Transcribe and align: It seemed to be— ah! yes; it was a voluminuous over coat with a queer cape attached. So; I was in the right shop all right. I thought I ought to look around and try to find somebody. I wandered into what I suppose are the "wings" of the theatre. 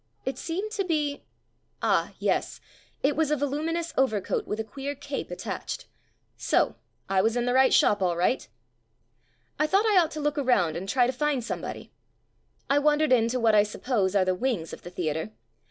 It 0.25 0.39
seemed 0.39 0.71
to 0.71 0.83
be— 0.83 1.21
ah! 1.83 2.13
yes; 2.17 2.59
it 3.03 3.15
was 3.15 3.29
a 3.29 3.35
voluminuous 3.37 3.93
over 3.95 4.19
coat 4.19 4.47
with 4.47 4.59
a 4.59 4.63
queer 4.63 4.95
cape 4.95 5.29
attached. 5.29 5.85
So; 6.35 6.73
I 7.07 7.21
was 7.21 7.37
in 7.37 7.45
the 7.45 7.53
right 7.53 7.71
shop 7.71 8.01
all 8.01 8.17
right. 8.17 8.47
I 9.59 9.67
thought 9.67 9.85
I 9.85 9.99
ought 9.99 10.09
to 10.13 10.19
look 10.19 10.39
around 10.39 10.75
and 10.75 10.89
try 10.89 11.05
to 11.05 11.13
find 11.13 11.43
somebody. 11.43 11.91
I 12.67 12.79
wandered 12.79 13.13
into 13.13 13.39
what 13.39 13.53
I 13.53 13.61
suppose 13.61 14.15
are 14.15 14.25
the 14.25 14.33
"wings" 14.33 14.73
of 14.73 14.81
the 14.81 14.89
theatre. 14.89 15.33